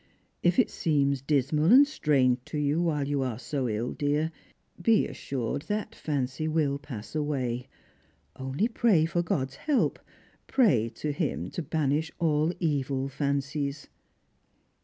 If 0.41 0.57
it 0.57 0.71
seems 0.71 1.21
dismal 1.21 1.65
and 1.71 1.85
strange 1.87 2.39
to 2.45 2.57
you 2.57 2.79
Avhile 2.81 3.05
you 3.05 3.21
are 3.21 3.37
so 3.37 3.69
ill, 3.69 3.91
dear, 3.91 4.31
be 4.81 5.07
assured 5.07 5.61
that 5.67 5.93
fancy 5.93 6.47
will 6.47 6.79
pass 6.79 7.13
away. 7.13 7.67
Only 8.35 8.67
pray 8.67 9.05
for 9.05 9.21
God's 9.21 9.57
hel^^, 9.67 9.95
pray 10.47 10.89
to 10.95 11.11
Him 11.11 11.51
to 11.51 11.61
banish 11.61 12.11
all 12.17 12.51
evil 12.59 13.09
fancies." 13.09 13.89